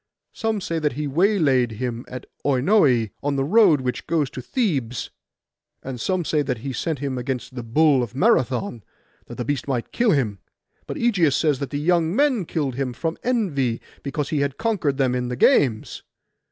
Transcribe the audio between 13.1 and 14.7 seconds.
envy, because he had